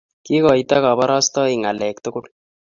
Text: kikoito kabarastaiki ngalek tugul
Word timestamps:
kikoito 0.25 0.75
kabarastaiki 0.83 1.59
ngalek 1.61 1.95
tugul 2.03 2.25